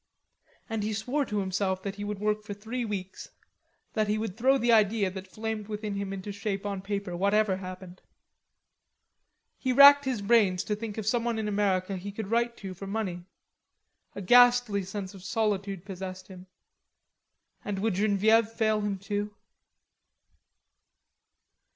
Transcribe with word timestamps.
And 0.67 0.81
he 0.81 0.93
swore 0.93 1.25
to 1.25 1.37
himself 1.37 1.83
that 1.83 1.97
he 1.97 2.03
would 2.03 2.17
work 2.17 2.41
for 2.41 2.55
three 2.55 2.83
weeks, 2.83 3.29
that 3.93 4.07
he 4.07 4.17
would 4.17 4.35
throw 4.35 4.57
the 4.57 4.71
idea 4.71 5.11
that 5.11 5.27
flamed 5.27 5.67
within 5.67 5.93
him 5.93 6.11
into 6.11 6.31
shape 6.31 6.65
on 6.65 6.81
paper, 6.81 7.15
whatever 7.15 7.57
happened. 7.57 8.01
He 9.59 9.71
racked 9.71 10.05
his 10.05 10.23
brains 10.23 10.63
to 10.63 10.75
think 10.75 10.97
of 10.97 11.05
someone 11.05 11.37
in 11.37 11.47
America 11.47 11.97
he 11.97 12.11
could 12.11 12.31
write 12.31 12.57
to 12.57 12.73
for 12.73 12.87
money, 12.87 13.25
A 14.15 14.23
ghastly 14.23 14.81
sense 14.81 15.13
of 15.13 15.23
solitude 15.23 15.85
possessed 15.85 16.29
him. 16.29 16.47
And 17.63 17.77
would 17.77 17.93
Genevieve 17.93 18.49
fail 18.49 18.81
him 18.81 18.97
too? 18.97 19.35